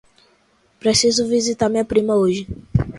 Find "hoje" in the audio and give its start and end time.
2.15-2.47